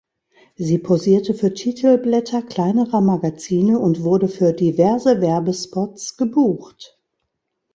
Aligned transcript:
Sie 0.55 0.79
posierte 0.79 1.35
für 1.35 1.53
Titelblätter 1.53 2.41
kleinerer 2.41 3.01
Magazine 3.01 3.77
und 3.77 4.01
wurde 4.03 4.29
für 4.29 4.51
diverse 4.51 5.21
Werbespots 5.21 6.17
gebucht. 6.17 6.97